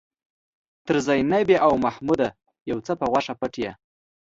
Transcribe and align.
تر 0.85 0.95
زينبې 1.07 1.55
او 1.65 1.71
محموده 1.85 2.29
يو 2.69 2.77
څه 2.85 2.93
په 2.99 3.05
غوښه 3.11 3.33
پټ 3.39 3.53
يې. 3.63 3.71